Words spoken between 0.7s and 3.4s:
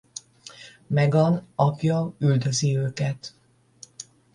Megan apja üldözi őket.